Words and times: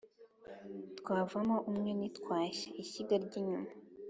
Twavamo 0.99 1.57
umwe 1.69 1.89
ntitwarya-Ishyiga 1.97 3.15
ry'inyuma. 3.23 3.71